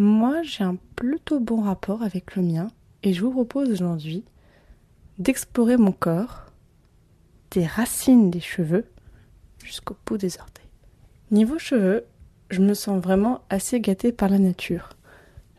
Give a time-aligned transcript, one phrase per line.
[0.00, 2.68] Moi, j'ai un plutôt bon rapport avec le mien
[3.02, 4.24] et je vous propose aujourd'hui
[5.18, 6.46] d'explorer mon corps,
[7.50, 8.86] des racines des cheveux
[9.62, 10.70] jusqu'au bout des orteils.
[11.30, 12.06] Niveau cheveux,
[12.48, 14.88] je me sens vraiment assez gâtée par la nature.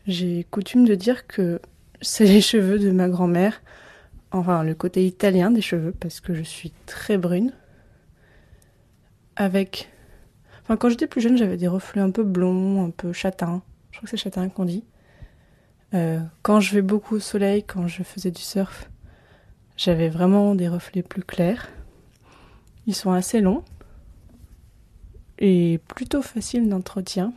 [0.08, 1.60] J'ai coutume de dire que
[2.00, 3.62] c'est les cheveux de ma grand-mère,
[4.32, 7.52] enfin le côté italien des cheveux parce que je suis très brune,
[9.36, 9.88] avec
[10.64, 13.62] Enfin, quand j'étais plus jeune, j'avais des reflets un peu blonds, un peu châtains.
[13.92, 14.84] Je crois que c'est châtain qu'on dit.
[15.94, 18.90] Euh, quand je vais beaucoup au soleil, quand je faisais du surf,
[19.76, 21.68] j'avais vraiment des reflets plus clairs.
[22.86, 23.64] Ils sont assez longs
[25.38, 27.32] et plutôt faciles d'entretien.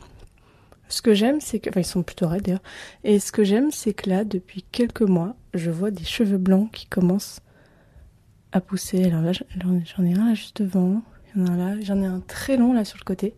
[0.88, 1.70] Ce que j'aime, c'est que.
[1.70, 2.62] Enfin, ils sont plutôt raides d'ailleurs.
[3.04, 6.70] Et ce que j'aime, c'est que là, depuis quelques mois, je vois des cheveux blancs
[6.72, 7.40] qui commencent
[8.52, 9.04] à pousser.
[9.04, 11.02] Alors là, j'en ai un là juste devant
[11.36, 13.34] là, j'en ai un très long là sur le côté.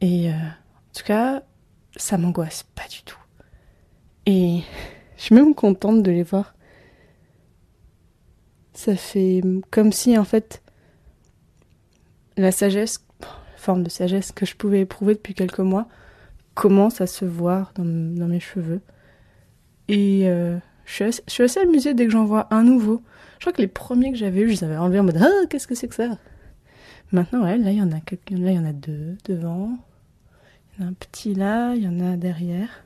[0.00, 1.42] Et euh, en tout cas,
[1.96, 3.18] ça m'angoisse pas du tout.
[4.26, 4.60] Et
[5.16, 6.54] je suis même contente de les voir.
[8.74, 10.62] Ça fait comme si en fait
[12.36, 15.88] la sagesse, la forme de sagesse que je pouvais éprouver depuis quelques mois,
[16.54, 18.80] commence à se voir dans, mes cheveux.
[19.88, 23.02] Et euh, je, suis assez, amusée dès que j'en vois un nouveau.
[23.38, 25.46] Je crois que les premiers que j'avais eu, je les avais enlevés en mode Ah,
[25.48, 26.18] qu'est-ce que c'est que ça?
[27.12, 27.92] Maintenant, ouais, là, il y en
[28.64, 29.78] a deux devant.
[30.76, 32.84] Il y en a un petit là, il y en a derrière.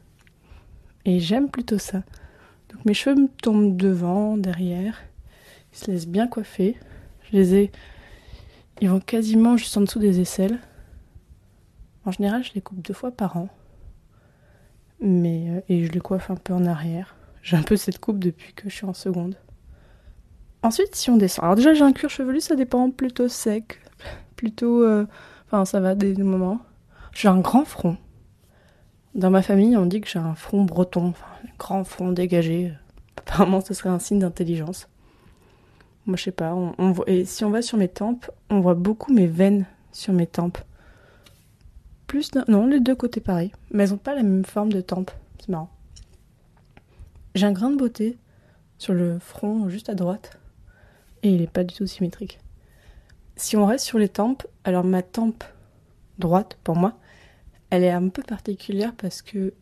[1.05, 2.02] Et j'aime plutôt ça.
[2.69, 5.00] Donc mes cheveux me tombent devant, derrière.
[5.72, 6.76] Ils se laissent bien coiffer.
[7.31, 7.72] Je les ai.
[8.81, 10.59] Ils vont quasiment juste en dessous des aisselles.
[12.04, 13.48] En général, je les coupe deux fois par an.
[15.00, 17.16] Mais euh, et je les coiffe un peu en arrière.
[17.43, 19.37] J'ai un peu cette coupe depuis que je suis en seconde.
[20.62, 21.44] Ensuite, si on descend.
[21.44, 23.81] Alors déjà, j'ai un cuir chevelu, ça dépend plutôt sec,
[24.37, 24.82] plutôt.
[24.84, 25.06] Euh,
[25.47, 26.60] enfin, ça va des moments.
[27.12, 27.97] J'ai un grand front.
[29.15, 32.72] Dans ma famille, on dit que j'ai un front breton, enfin, un grand front dégagé.
[33.16, 34.88] Apparemment, ce serait un signe d'intelligence.
[36.06, 36.54] Moi, je sais pas.
[36.54, 37.09] On, voit...
[37.09, 40.59] Et si on va sur mes tempes, on voit beaucoup mes veines sur mes tempes.
[42.06, 43.53] Plus Non, les deux côtés pareil.
[43.70, 45.10] Mais elles n'ont pas la même forme de tempe.
[45.38, 45.70] C'est marrant.
[47.34, 48.19] J'ai un grain de beauté
[48.78, 50.38] sur le front juste à droite
[51.22, 52.41] et il n'est pas du tout symétrique.
[53.37, 55.44] Si on reste sur les tempes, alors ma tempe
[56.19, 56.94] droite, pour moi,
[57.70, 59.54] elle est un peu particulière parce que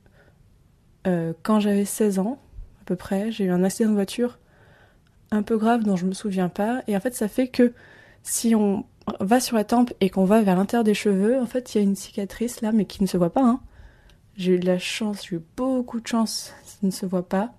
[1.07, 2.39] euh, quand j'avais 16 ans,
[2.81, 4.39] à peu près, j'ai eu un accident de voiture
[5.31, 6.83] un peu grave dont je me souviens pas.
[6.87, 7.73] Et en fait, ça fait que
[8.23, 8.85] si on
[9.21, 11.81] va sur la tempe et qu'on va vers l'intérieur des cheveux, en fait, il y
[11.81, 13.45] a une cicatrice là, mais qui ne se voit pas.
[13.45, 13.61] Hein.
[14.37, 17.53] J'ai eu de la chance, j'ai eu beaucoup de chance, ça ne se voit pas.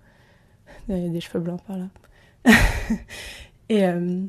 [0.88, 1.88] Il y a des cheveux blancs par là.
[3.70, 4.22] Et euh,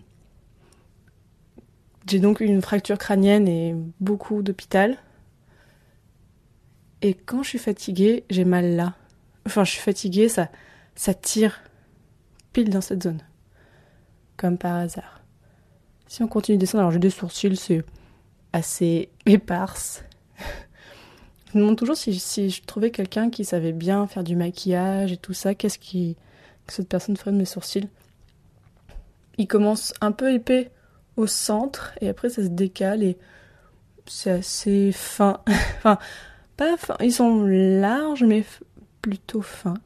[2.07, 4.99] j'ai donc eu une fracture crânienne et beaucoup d'hôpital.
[7.03, 8.95] Et quand je suis fatiguée, j'ai mal là.
[9.47, 10.49] Enfin, je suis fatiguée, ça,
[10.95, 11.61] ça tire
[12.53, 13.23] pile dans cette zone.
[14.37, 15.23] Comme par hasard.
[16.07, 17.85] Si on continue de descendre, alors j'ai des sourcils, c'est
[18.53, 20.05] assez éparse.
[21.53, 25.13] je me demande toujours si, si je trouvais quelqu'un qui savait bien faire du maquillage
[25.13, 26.17] et tout ça, qu'est-ce que
[26.67, 27.89] cette personne ferait de mes sourcils.
[29.39, 30.71] Il commence un peu épais
[31.17, 33.17] au centre et après ça se décale et
[34.07, 35.41] c'est assez fin.
[35.79, 35.99] enfin,
[37.01, 38.45] Ils sont larges mais
[39.03, 39.79] plutôt fins.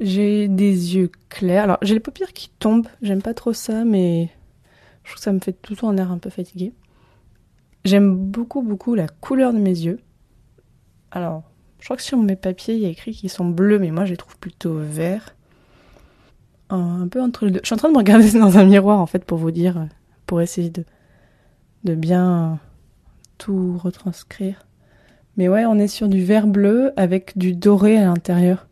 [0.00, 1.64] J'ai des yeux clairs.
[1.64, 2.88] Alors, j'ai les paupières qui tombent.
[3.02, 4.30] J'aime pas trop ça, mais
[5.04, 6.72] je trouve que ça me fait temps un air un peu fatigué.
[7.84, 10.00] J'aime beaucoup, beaucoup la couleur de mes yeux.
[11.10, 11.42] Alors,
[11.78, 14.04] je crois que sur mes papiers, il y a écrit qu'ils sont bleus, mais moi,
[14.04, 15.34] je les trouve plutôt verts
[16.70, 17.60] un peu entre les deux.
[17.62, 19.88] Je suis en train de me regarder dans un miroir en fait pour vous dire,
[20.26, 22.58] pour essayer de bien
[23.36, 24.64] tout retranscrire.
[25.36, 28.66] Mais ouais, on est sur du vert bleu avec du doré à l'intérieur.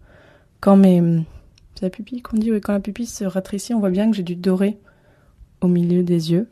[0.60, 1.24] Quand mes.
[1.74, 4.16] C'est la pupille qu'on dit, oui, quand la pupille se rétrécit, on voit bien que
[4.16, 4.78] j'ai du doré
[5.62, 6.48] au milieu des yeux.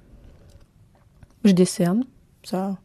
[1.44, 2.04] Je décerne,
[2.42, 2.78] ça.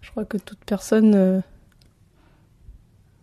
[0.00, 1.40] Je crois que toute personne euh,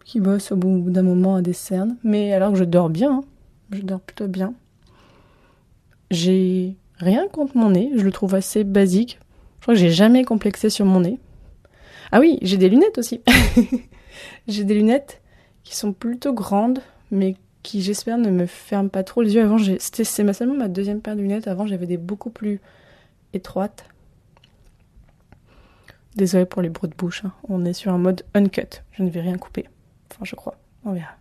[0.06, 1.98] qui bosse au bout d'un moment a décerne.
[2.04, 3.24] Mais alors que je dors bien, hein
[3.72, 4.54] je dors plutôt bien.
[6.12, 9.20] J'ai rien contre mon nez, je le trouve assez basique.
[9.60, 11.20] Je crois que j'ai jamais complexé sur mon nez.
[12.16, 13.22] Ah oui, j'ai des lunettes aussi.
[14.48, 15.20] j'ai des lunettes
[15.64, 16.78] qui sont plutôt grandes,
[17.10, 19.42] mais qui j'espère ne me ferment pas trop les yeux.
[19.42, 21.48] Avant, c'était seulement ma deuxième paire de lunettes.
[21.48, 22.62] Avant, j'avais des beaucoup plus
[23.34, 23.86] étroites.
[26.16, 27.26] Désolée pour les bruits de bouche.
[27.26, 27.34] Hein.
[27.50, 28.84] On est sur un mode uncut.
[28.92, 29.66] Je ne vais rien couper.
[30.12, 30.56] Enfin, je crois.
[30.86, 31.16] On verra.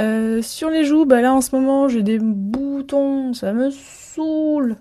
[0.00, 4.76] Euh, sur les joues, bah là en ce moment j'ai des boutons, ça me saoule.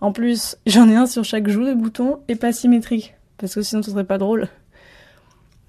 [0.00, 3.62] En plus, j'en ai un sur chaque joue de boutons et pas symétrique, parce que
[3.62, 4.48] sinon ce serait pas drôle.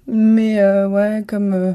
[0.06, 1.72] Mais euh, ouais, comme euh,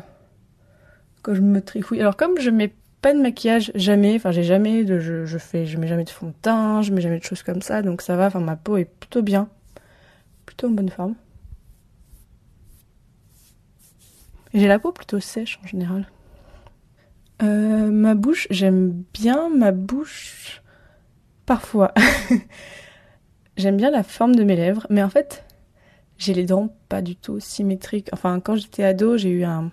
[1.22, 2.00] quand je me trifouille.
[2.00, 5.66] Alors comme je mets pas de maquillage jamais, enfin j'ai jamais de, je, je fais,
[5.66, 8.02] je mets jamais de fond de teint, je mets jamais de choses comme ça, donc
[8.02, 8.28] ça va.
[8.28, 9.50] Enfin ma peau est plutôt bien,
[10.46, 11.16] plutôt en bonne forme.
[14.54, 16.08] J'ai la peau plutôt sèche en général.
[17.44, 20.64] Euh, ma bouche, j'aime bien ma bouche
[21.46, 21.94] parfois.
[23.58, 25.44] j'aime bien la forme de mes lèvres, mais en fait,
[26.18, 28.10] j'ai les dents pas du tout symétriques.
[28.12, 29.72] Enfin, quand j'étais ado, j'ai eu un,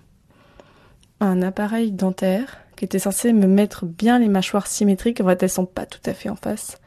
[1.19, 5.21] appareil dentaire qui était censé me mettre bien les mâchoires symétriques.
[5.21, 6.77] En fait, elles sont pas tout à fait en face.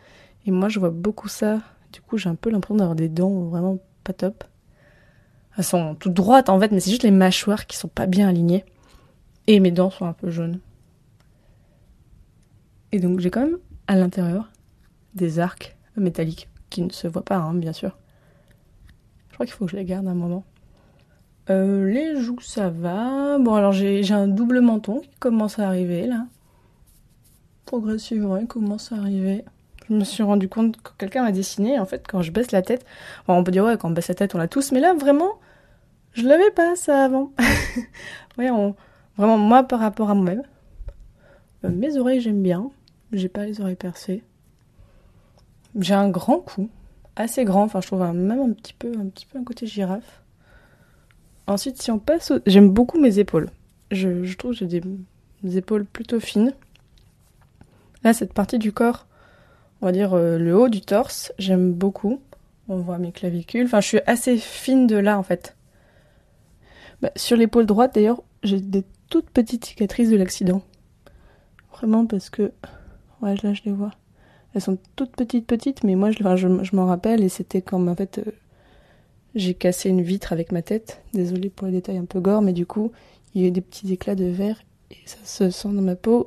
[0.47, 1.61] Et moi, je vois beaucoup ça.
[1.93, 4.45] Du coup, j'ai un peu l'impression d'avoir des dents vraiment pas top.
[5.57, 8.29] Elles sont toutes droites en fait, mais c'est juste les mâchoires qui sont pas bien
[8.29, 8.65] alignées.
[9.49, 10.61] Et mes dents sont un peu jaunes.
[12.93, 14.51] Et donc j'ai quand même à l'intérieur
[15.15, 17.99] des arcs métalliques qui ne se voient pas, hein, bien sûr.
[19.39, 20.43] Je crois qu'il faut que je les garde un moment.
[21.49, 23.39] Euh, les joues, ça va.
[23.39, 26.27] Bon, alors j'ai un double menton qui commence à arriver là.
[27.65, 29.45] Progressivement, il commence à arriver.
[29.89, 31.79] Je me suis rendu compte que quelqu'un m'a dessiné.
[31.79, 32.85] En fait, quand je baisse la tête,
[33.29, 35.39] on peut dire ouais, quand on baisse la tête, on l'a tous, mais là vraiment,
[36.15, 37.31] je l'avais pas ça avant.
[38.39, 38.51] ouais,
[39.17, 40.43] vraiment moi par rapport à moi-même.
[41.65, 42.73] Euh, mes oreilles, j'aime bien.
[43.13, 44.25] J'ai pas les oreilles percées.
[45.79, 46.69] J'ai un grand cou,
[47.19, 50.23] assez grand, enfin je trouve même un petit peu un petit peu un côté girafe.
[51.47, 53.51] Ensuite, si on passe, j'aime beaucoup mes épaules.
[53.91, 54.81] Je, trouve que j'ai
[55.43, 56.53] des, épaules plutôt fines.
[58.05, 59.07] Là, cette partie du corps,
[59.81, 62.21] on va dire euh, le haut du torse, j'aime beaucoup.
[62.69, 63.65] On voit mes clavicules.
[63.65, 65.57] Enfin, je suis assez fine de là en fait.
[67.01, 70.63] Bah, sur l'épaule droite, d'ailleurs, j'ai des toutes petites cicatrices de l'accident.
[71.73, 72.53] Vraiment parce que
[73.21, 73.91] Ouais, là, je les vois.
[74.55, 77.95] Elles sont toutes petites, petites, mais moi, je, je, m'en rappelle et c'était comme, en
[77.95, 78.31] fait, euh,
[79.35, 81.03] j'ai cassé une vitre avec ma tête.
[81.13, 82.93] Désolée pour les détails un peu gore, mais du coup,
[83.35, 85.97] il y a eu des petits éclats de verre et ça se sent dans ma
[85.97, 86.27] peau.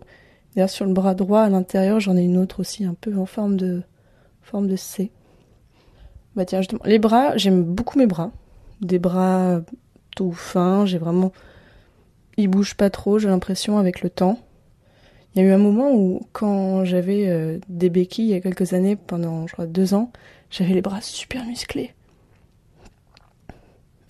[0.55, 3.25] D'ailleurs, sur le bras droit, à l'intérieur, j'en ai une autre aussi, un peu en
[3.25, 3.81] forme de,
[4.41, 5.11] forme de C.
[6.35, 8.31] Bah tiens, justement, les bras, j'aime beaucoup mes bras.
[8.81, 9.61] Des bras
[10.15, 11.31] tout fins, j'ai vraiment...
[12.37, 14.39] Ils bougent pas trop, j'ai l'impression, avec le temps.
[15.33, 18.41] Il y a eu un moment où, quand j'avais euh, des béquilles il y a
[18.41, 20.11] quelques années, pendant je crois deux ans,
[20.49, 21.93] j'avais les bras super musclés.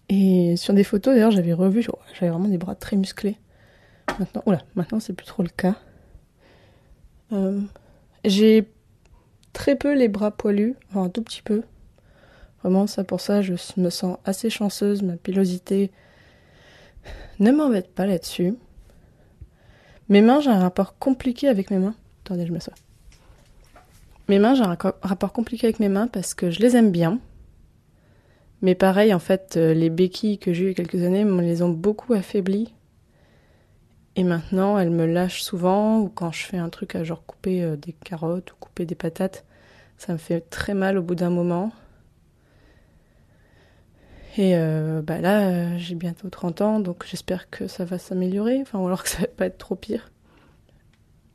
[0.09, 3.37] Et sur des photos, d'ailleurs, j'avais revu, j'avais vraiment des bras très musclés.
[4.19, 5.75] Maintenant, oula, maintenant c'est plus trop le cas.
[7.31, 7.61] Euh,
[8.25, 8.67] j'ai
[9.53, 11.63] très peu les bras poilus, enfin un tout petit peu.
[12.61, 15.01] Vraiment, ça pour ça, je me sens assez chanceuse.
[15.01, 15.91] Ma pilosité
[17.39, 18.55] ne m'embête pas là-dessus.
[20.09, 21.95] Mes mains, j'ai un rapport compliqué avec mes mains.
[22.25, 22.73] Attendez, je m'assois.
[24.27, 27.19] Mes mains, j'ai un rapport compliqué avec mes mains parce que je les aime bien.
[28.61, 31.25] Mais pareil, en fait, euh, les béquilles que j'ai eu il y a quelques années
[31.25, 32.73] me les ont beaucoup affaiblies.
[34.15, 37.63] Et maintenant, elles me lâchent souvent, ou quand je fais un truc à genre couper
[37.63, 39.45] euh, des carottes ou couper des patates,
[39.97, 41.71] ça me fait très mal au bout d'un moment.
[44.37, 48.61] Et euh, bah là, euh, j'ai bientôt 30 ans, donc j'espère que ça va s'améliorer,
[48.61, 50.11] enfin, ou alors que ça va pas être trop pire.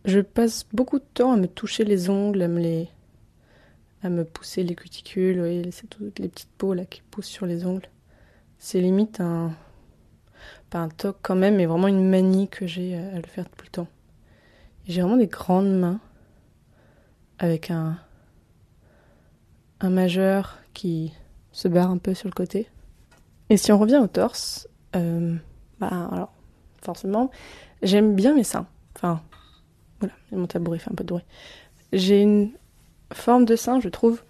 [0.06, 2.88] Je passe beaucoup de temps à me toucher les ongles, à me les,
[4.02, 7.66] à me pousser les cuticules, c'est toutes les petites peaux là qui poussent sur les
[7.66, 7.88] ongles.
[8.58, 9.52] C'est limite un,
[10.70, 13.64] pas un toc quand même, mais vraiment une manie que j'ai à, le faire tout
[13.64, 13.88] le temps.
[14.86, 16.00] J'ai vraiment des grandes mains
[17.38, 17.98] avec un,
[19.80, 21.12] un majeur qui
[21.52, 22.68] se barre un peu sur le côté.
[23.50, 25.36] Et si on revient au torse, euh,
[25.78, 26.32] bah alors,
[26.82, 27.30] forcément,
[27.82, 28.66] j'aime bien mes seins.
[28.96, 29.20] Enfin,
[30.00, 31.24] voilà, mon tabouret fait un peu de bruit.
[31.92, 32.50] J'ai une
[33.12, 34.22] forme de sein, je trouve,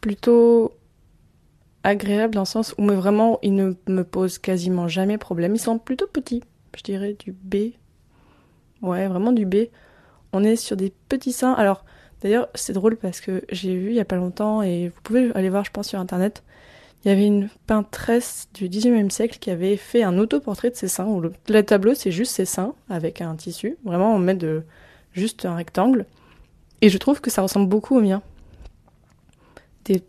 [0.00, 0.72] plutôt
[1.84, 5.54] agréable dans le sens où mais vraiment, ils ne me posent quasiment jamais problème.
[5.54, 6.42] Ils sont plutôt petits,
[6.76, 7.72] je dirais du B.
[8.82, 9.66] Ouais, vraiment du B.
[10.32, 11.52] On est sur des petits seins.
[11.52, 11.84] Alors,
[12.22, 15.32] d'ailleurs, c'est drôle parce que j'ai vu il y a pas longtemps et vous pouvez
[15.34, 16.42] aller voir, je pense, sur internet
[17.04, 20.88] il y avait une peintresse du XIXe siècle qui avait fait un autoportrait de ses
[20.88, 24.64] seins, où le, tableau c'est juste ses seins avec un tissu, vraiment on met de
[25.12, 26.06] juste un rectangle.
[26.80, 28.22] Et je trouve que ça ressemble beaucoup au mien.
[29.84, 30.02] Des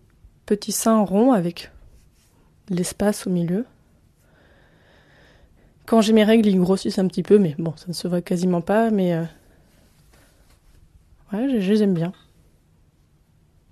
[0.45, 1.71] petits seins ronds avec
[2.69, 3.65] l'espace au milieu.
[5.85, 8.21] Quand j'ai mes règles, ils grossissent un petit peu, mais bon, ça ne se voit
[8.21, 9.23] quasiment pas, mais euh,
[11.33, 12.13] ouais, je, je les aime bien.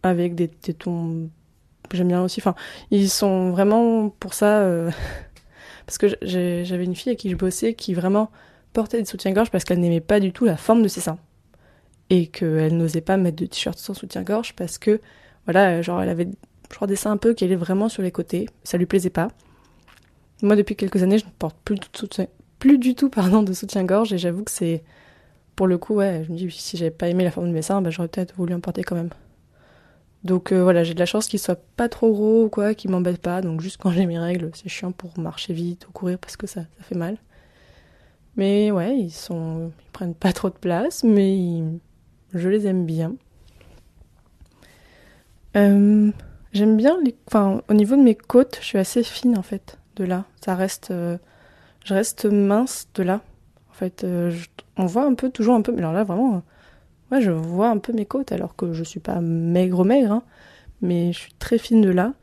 [0.01, 1.29] Avec des tétons,
[1.94, 2.39] j'aime bien aussi.
[2.41, 2.56] Enfin,
[2.91, 4.62] ils sont vraiment pour ça.
[4.62, 4.91] euh,
[5.86, 8.29] Parce que j'avais une fille avec qui je bossais qui vraiment
[8.74, 11.17] portait des soutiens-gorge parce qu'elle n'aimait pas du tout la forme de ses seins.
[12.10, 15.00] Et qu'elle n'osait pas mettre de t-shirt sans soutien-gorge parce que,
[15.46, 16.27] voilà, genre, elle avait,
[16.70, 18.48] je crois, des seins un peu qui allaient vraiment sur les côtés.
[18.65, 19.29] Ça lui plaisait pas.
[20.41, 21.77] Moi, depuis quelques années, je ne porte plus
[22.60, 24.84] plus du tout pardon, de soutien-gorge et j'avoue que c'est,
[25.56, 27.62] pour le coup, ouais, je me dis, si j'avais pas aimé la forme de mes
[27.62, 29.10] seins, bah, j'aurais peut-être voulu en porter quand même.
[30.24, 32.91] Donc euh, voilà, j'ai de la chance qu'ils soient pas trop gros ou quoi, qu'ils
[32.91, 33.41] m'embêtent pas.
[33.41, 36.47] Donc juste quand j'ai mes règles, c'est chiant pour marcher vite ou courir parce que
[36.47, 37.17] ça, ça fait mal.
[38.36, 41.62] Mais ouais, ils sont, ils prennent pas trop de place, mais
[42.33, 43.15] je les aime bien.
[45.55, 46.12] Euh,
[46.53, 46.97] j'aime bien
[47.27, 50.25] enfin au niveau de mes côtes, je suis assez fine en fait de là.
[50.43, 51.17] Ça reste, euh,
[51.86, 53.21] je reste mince de là.
[53.69, 54.05] En fait,
[54.77, 55.71] on voit un peu, toujours un peu.
[55.71, 56.41] Mais alors là vraiment.
[57.12, 60.24] Ouais, je vois un peu mes côtes alors que je suis pas maigre maigre, hein,
[60.82, 62.14] mais je suis très fine de là.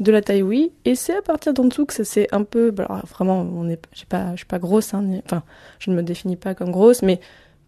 [0.00, 2.70] De la taille, oui, et c'est à partir d'en dessous que ça c'est un peu.
[2.70, 3.44] bah, vraiment,
[3.92, 5.42] j'ai pas, je suis pas grosse, hein, enfin,
[5.80, 7.20] je ne me définis pas comme grosse, mais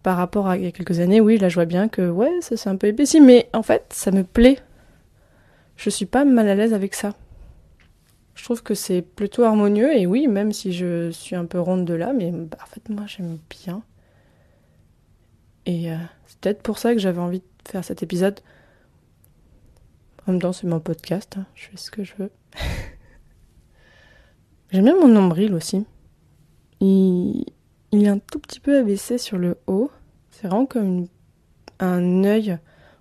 [0.04, 2.30] par rapport à il y a quelques années, oui, là je vois bien que ouais,
[2.40, 4.58] ça c'est un peu épaissi, mais en fait, ça me plaît.
[5.76, 7.14] Je suis pas mal à l'aise avec ça.
[8.34, 11.84] Je trouve que c'est plutôt harmonieux, et oui, même si je suis un peu ronde
[11.84, 13.82] de là, mais bah, en fait, moi j'aime bien.
[15.66, 18.40] Et euh, c'est peut-être pour ça que j'avais envie de faire cet épisode.
[20.26, 22.30] En même temps, c'est mon podcast, hein, je fais ce que je veux.
[24.70, 25.84] J'aime bien mon nombril aussi.
[26.80, 27.44] Il,
[27.92, 29.90] il est un tout petit peu abaissé sur le haut.
[30.30, 31.06] C'est vraiment comme
[31.80, 32.58] un œil.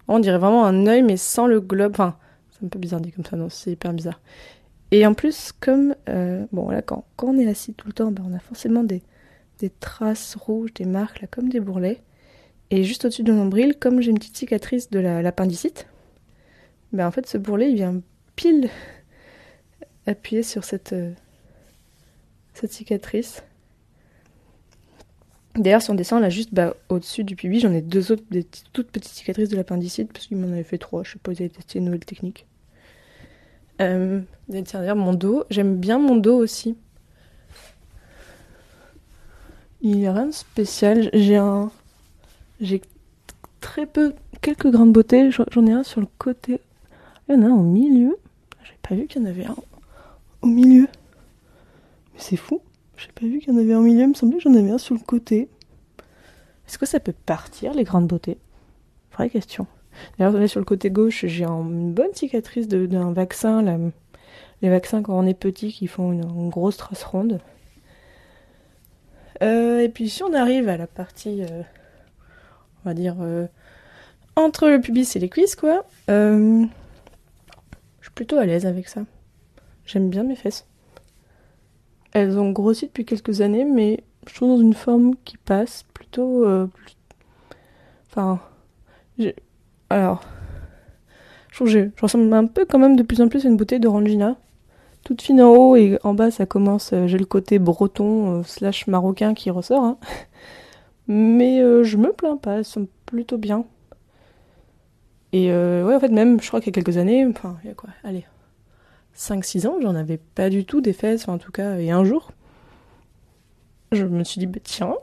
[0.07, 1.91] On dirait vraiment un œil, mais sans le globe.
[1.93, 2.17] Enfin,
[2.49, 4.19] c'est un peu bizarre dit comme ça, non, c'est hyper bizarre.
[4.91, 5.95] Et en plus, comme.
[6.09, 8.83] euh, bon, là, quand, quand on est assis tout le temps, ben, on a forcément
[8.83, 9.03] des,
[9.59, 12.01] des traces rouges, des marques, là, comme des bourrelets.
[12.71, 15.87] Et juste au-dessus de mon nombril, comme j'ai une petite cicatrice de la- l'appendicite,
[16.93, 18.01] ben en fait ce bourrelet il vient
[18.35, 18.69] pile
[20.07, 21.11] appuyer sur cette, euh,
[22.53, 23.43] cette cicatrice.
[25.55, 28.45] D'ailleurs, si on descend là juste bah, au-dessus du pubis, j'en ai deux autres, des
[28.71, 31.03] toutes petites cicatrices de l'appendicite, parce qu'il m'en avait fait trois.
[31.03, 32.45] Je sais pas, ils avaient testé une nouvelle technique.
[33.81, 36.75] Euh, d'ailleurs, mon dos, j'aime bien mon dos aussi.
[39.81, 41.09] Il n'y a rien de spécial.
[41.13, 41.71] J'ai un.
[42.61, 42.81] J'ai
[43.61, 45.29] très peu, quelques grains de beauté.
[45.31, 46.59] J'en ai un sur le côté.
[47.27, 48.17] Il y en a un au milieu.
[48.63, 49.55] J'ai pas vu qu'il y en avait un
[50.41, 50.87] au milieu.
[52.13, 52.61] Mais c'est fou.
[52.97, 54.01] J'ai pas vu qu'il y en avait un au milieu.
[54.01, 55.47] Il me semblait que j'en avais un sur le côté.
[56.67, 58.37] Est-ce que ça peut partir, les grains de beauté
[59.13, 59.65] Vraie question.
[60.17, 63.91] D'ailleurs, sur le côté gauche, j'ai un- une bonne cicatrice d'un vaccin.
[64.61, 67.39] Les vaccins, quand on est petit, qui font une, grosse trace ronde.
[69.41, 71.63] Euh, et puis, si on arrive à la partie, euh,
[72.93, 73.47] dire, euh,
[74.35, 76.65] entre le pubis et les cuisses, quoi, euh,
[77.99, 79.01] je suis plutôt à l'aise avec ça.
[79.85, 80.65] J'aime bien mes fesses.
[82.11, 86.45] Elles ont grossi depuis quelques années, mais je trouve dans une forme qui passe plutôt.
[86.45, 86.67] euh,
[88.09, 88.39] Enfin.
[89.89, 90.21] Alors.
[91.49, 93.57] Je trouve que je ressemble un peu quand même de plus en plus à une
[93.57, 94.37] bouteille d'orangina.
[95.03, 96.93] Toute fine en haut et en bas ça commence.
[97.07, 99.83] J'ai le côté breton euh, slash marocain qui ressort.
[99.83, 99.97] hein.
[101.09, 103.65] Mais euh, je me plains pas, elles sont plutôt bien.
[105.33, 107.67] Et euh, ouais, en fait, même, je crois qu'il y a quelques années, enfin, il
[107.67, 108.25] y a quoi Allez,
[109.15, 112.31] 5-6 ans, j'en avais pas du tout des fesses, en tout cas, et un jour,
[113.91, 114.95] je me suis dit, bah, tiens,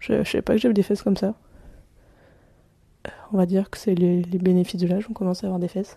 [0.00, 1.34] je, je savais pas que j'avais des fesses comme ça.
[3.32, 5.68] On va dire que c'est les, les bénéfices de l'âge, on commence à avoir des
[5.68, 5.96] fesses.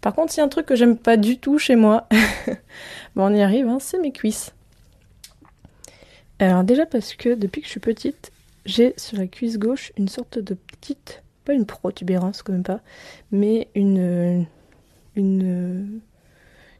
[0.00, 2.08] Par contre, s'il y a un truc que j'aime pas du tout chez moi,
[3.14, 4.55] bon, on y arrive, hein, c'est mes cuisses.
[6.38, 8.30] Alors déjà parce que depuis que je suis petite,
[8.66, 12.80] j'ai sur la cuisse gauche une sorte de petite, pas une protubérance quand même pas,
[13.30, 14.46] mais une,
[15.14, 16.00] une,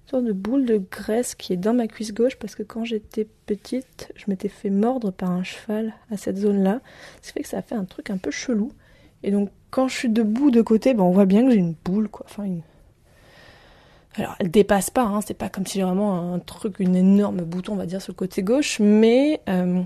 [0.06, 3.26] sorte de boule de graisse qui est dans ma cuisse gauche parce que quand j'étais
[3.46, 6.80] petite, je m'étais fait mordre par un cheval à cette zone-là.
[7.22, 8.70] Ce qui fait que ça a fait un truc un peu chelou.
[9.22, 11.74] Et donc quand je suis debout de côté, ben, on voit bien que j'ai une
[11.84, 12.26] boule quoi.
[12.28, 12.62] Enfin une...
[14.16, 17.42] Alors elle dépasse pas, hein, c'est pas comme si j'ai vraiment un truc, une énorme
[17.42, 19.82] bouton on va dire sur le côté gauche, mais euh,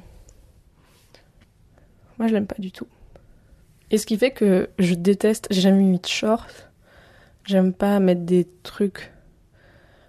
[2.21, 2.87] moi, je l'aime pas du tout.
[3.91, 6.69] Et ce qui fait que je déteste, j'ai jamais mis de shorts.
[7.47, 9.11] J'aime pas mettre des trucs.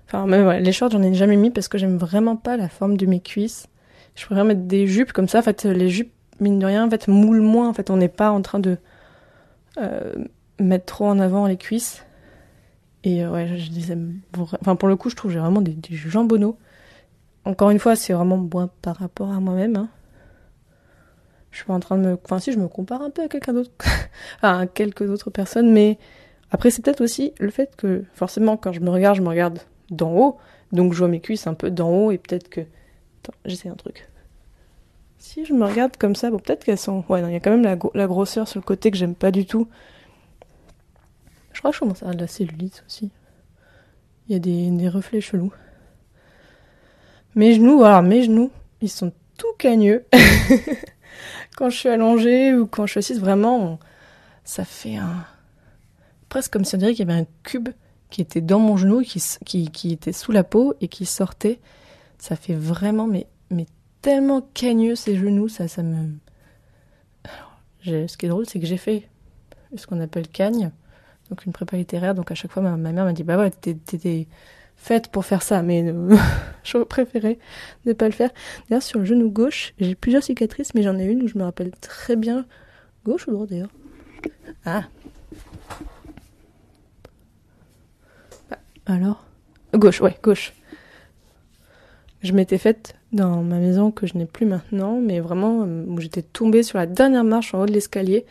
[0.06, 2.98] Enfin, même les shorts, j'en ai jamais mis parce que j'aime vraiment pas la forme
[2.98, 3.68] de mes cuisses.
[4.16, 5.40] Je préfère mettre des jupes comme ça.
[5.40, 6.12] En fait, les jupes,
[6.42, 7.70] mine de rien, en fait, moulent moins.
[7.70, 8.78] En fait, on n'est pas en train de
[9.78, 10.14] euh,
[10.60, 12.04] mettre trop en avant les cuisses.
[13.04, 14.20] Et euh, ouais, je, les aime.
[14.38, 16.58] Enfin, pour le coup, je trouve j'ai vraiment des, des jambonneaux.
[17.46, 19.76] encore une fois, c'est vraiment moins par rapport à moi-même.
[19.76, 19.90] Hein.
[21.52, 22.18] Je suis en train de me.
[22.24, 23.72] Enfin, si, je me compare un peu à quelqu'un d'autre.
[24.42, 25.98] à quelques autres personnes, mais
[26.52, 29.60] après, c'est peut-être aussi le fait que, forcément, quand je me regarde, je me regarde
[29.90, 30.38] d'en haut.
[30.72, 32.62] Donc, je vois mes cuisses un peu d'en haut et peut-être que.
[32.62, 34.08] Attends, j'essaie un truc.
[35.18, 37.04] Si je me regarde comme ça, bon, peut-être qu'elles sont.
[37.08, 39.32] Ouais, non, il y a quand même la, grosseur sur le côté que j'aime pas
[39.32, 39.68] du tout.
[41.62, 43.12] Crois que je commence à avoir de la cellulite aussi.
[44.28, 45.54] Il y a des, des reflets chelous.
[47.36, 48.50] Mes genoux, voilà, mes genoux,
[48.82, 50.04] ils sont tout cagneux.
[51.56, 53.78] quand je suis allongée ou quand je suis assise, vraiment,
[54.44, 55.24] ça fait un.
[56.30, 57.70] Presque comme si on dirait qu'il y avait un cube
[58.10, 61.60] qui était dans mon genou, qui, qui, était sous la peau et qui sortait.
[62.18, 63.68] Ça fait vraiment, mais, mais
[64.02, 66.10] tellement cagneux ces genoux, ça, ça me.
[67.24, 69.08] Alors, ce qui est drôle, c'est que j'ai fait
[69.78, 70.72] ce qu'on appelle cagne,
[71.32, 72.14] donc une prépa littéraire.
[72.14, 74.28] Donc à chaque fois, ma, mère m'a dit Bah ouais, t'étais
[74.76, 75.94] faite pour faire ça, mais
[76.64, 77.40] j'aurais préféré
[77.86, 78.30] ne pas le faire.
[78.70, 81.44] D'ailleurs, sur le genou gauche, j'ai plusieurs cicatrices, mais j'en ai une où je me
[81.44, 82.46] rappelle très bien.
[83.06, 83.72] Gauche ou droit d'ailleurs?
[84.66, 84.84] Ah
[88.86, 89.26] Alors?
[89.74, 90.54] Gauche, ouais, gauche.
[92.22, 96.00] Je m'étais faite dans ma maison que je n'ai plus maintenant, mais vraiment euh, où
[96.00, 98.26] j'étais tombée sur la dernière marche en haut de l'escalier,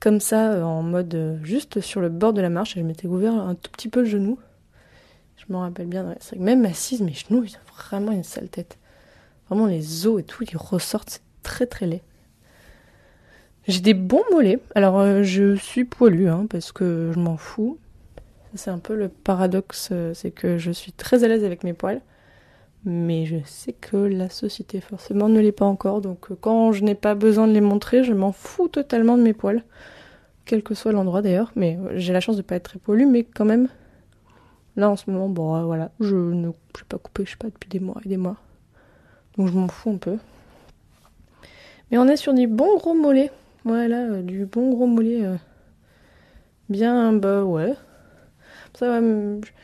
[0.00, 3.06] comme ça, euh, en mode juste sur le bord de la marche, et je m'étais
[3.06, 4.38] ouvert un tout petit peu le genou.
[5.36, 6.14] Je m'en rappelle bien.
[6.20, 8.78] C'est vrai que même assise, mes genoux, ils ont vraiment une sale tête.
[9.48, 11.10] Vraiment, les os et tout, ils ressortent.
[11.10, 12.02] C'est très très laid.
[13.66, 14.60] J'ai des bons mollets.
[14.74, 17.78] Alors, euh, je suis poilue, hein, parce que je m'en fous.
[18.54, 21.74] C'est un peu le paradoxe, euh, c'est que je suis très à l'aise avec mes
[21.74, 22.00] poils.
[22.90, 26.00] Mais je sais que la société, forcément, ne l'est pas encore.
[26.00, 29.22] Donc, euh, quand je n'ai pas besoin de les montrer, je m'en fous totalement de
[29.22, 29.62] mes poils.
[30.46, 31.52] Quel que soit l'endroit d'ailleurs.
[31.54, 33.68] Mais j'ai la chance de ne pas être très poilue, mais quand même,
[34.78, 37.48] Là, en ce moment, bon, euh, voilà, je ne suis pas coupé, je sais pas,
[37.48, 38.36] depuis des mois et des mois.
[39.36, 40.18] Donc je m'en fous un peu.
[41.90, 43.32] Mais on est sur du bon gros mollet.
[43.64, 45.24] Voilà, euh, du bon gros mollet.
[45.24, 45.36] Euh,
[46.68, 47.74] bien, bah ouais.
[48.74, 49.54] Ça, je suis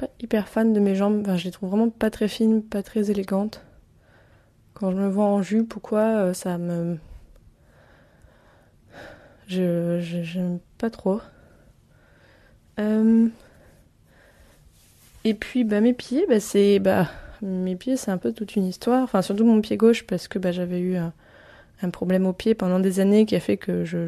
[0.00, 1.20] pas hyper fan de mes jambes.
[1.20, 3.62] Enfin, je les trouve vraiment pas très fines, pas très élégantes.
[4.72, 6.96] Quand je me vois en jupe ou quoi, ça me.
[9.46, 10.00] Je.
[10.00, 11.20] J'aime pas trop.
[12.78, 13.28] Euh.
[15.24, 17.10] Et puis bah, mes pieds, bah, c'est bah,
[17.42, 19.02] mes pieds, c'est un peu toute une histoire.
[19.02, 21.12] Enfin, surtout mon pied gauche parce que bah, j'avais eu un,
[21.90, 24.06] problème au pied pendant des années qui a fait que je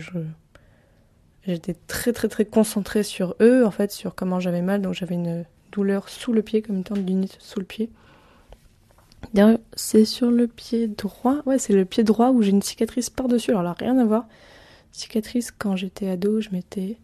[1.46, 4.80] j'étais très très très concentrée sur eux, en fait, sur comment j'avais mal.
[4.80, 7.90] Donc j'avais une douleur sous le pied, comme une tendinite sous le pied.
[9.74, 11.42] C'est sur le pied droit.
[11.46, 13.50] Ouais, c'est le pied droit où j'ai une cicatrice par-dessus.
[13.50, 14.26] Alors là, rien à voir.
[14.92, 16.98] Cicatrice, quand j'étais ado, je m'étais.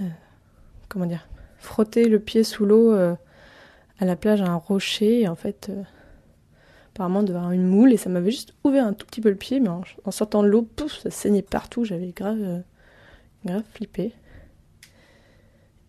[0.00, 0.08] Euh,
[0.88, 1.26] comment dire
[1.58, 3.16] frotter le pied sous l'eau euh,
[3.98, 5.26] à la plage à un rocher.
[5.26, 5.82] En fait, euh,
[6.94, 7.92] apparemment, de voir une moule.
[7.92, 9.58] Et ça m'avait juste ouvert un tout petit peu le pied.
[9.58, 11.84] Mais en, sortant de l'eau, pouf, ça saignait partout.
[11.84, 12.62] J'avais grave,
[13.44, 14.12] grave flippé.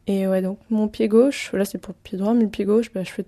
[0.07, 2.65] Et ouais, donc mon pied gauche, là c'est pour le pied droit, mais le pied
[2.65, 3.25] gauche, bah, je fais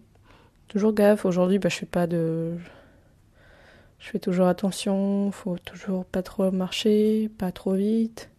[0.67, 1.25] toujours gaffe.
[1.25, 2.53] Aujourd'hui, bah, je fais pas de.
[3.99, 8.29] Je fais toujours attention, faut toujours pas trop marcher, pas trop vite,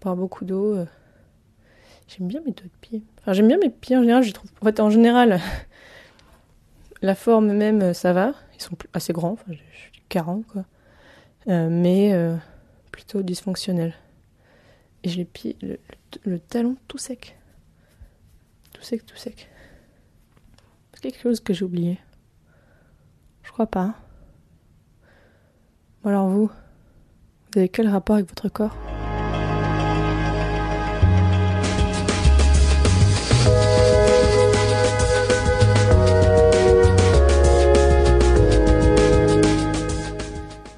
[0.00, 0.86] boire beaucoup d'eau.
[2.08, 3.02] J'aime bien mes doigts de pied.
[3.20, 4.24] Enfin, j'aime bien mes pieds en général.
[4.24, 4.50] Je trouve.
[4.60, 5.40] En fait, en général,
[7.02, 8.34] la forme même, ça va.
[8.56, 9.32] Ils sont assez grands.
[9.32, 10.64] Enfin, je suis 40, quoi.
[11.48, 12.34] Euh, mais euh,
[12.90, 13.94] plutôt dysfonctionnel.
[15.04, 15.56] Et j'ai les pieds,
[16.24, 17.38] le, talon tout sec.
[18.82, 19.48] Sec, tout sec.
[20.94, 21.98] C'est quelque chose que j'ai oublié.
[23.42, 23.94] Je crois pas.
[26.02, 28.74] Bon, alors vous, vous avez quel rapport avec votre corps?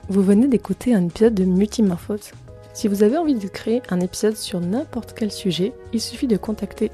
[0.09, 2.33] Vous venez d'écouter un épisode de Multimorphose.
[2.75, 6.37] Si vous avez envie de créer un épisode sur n'importe quel sujet, il suffit de
[6.37, 6.91] contacter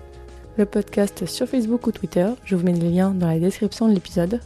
[0.58, 2.26] le podcast sur Facebook ou Twitter.
[2.44, 4.40] Je vous mets les liens dans la description de l'épisode.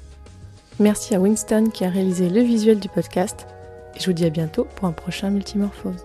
[0.79, 3.47] Merci à Winston qui a réalisé le visuel du podcast.
[3.97, 6.05] Et je vous dis à bientôt pour un prochain Multimorphose.